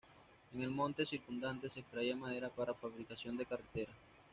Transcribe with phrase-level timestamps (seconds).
[0.55, 3.93] En el monte circundante se extraía madera para la fabricación de carretas.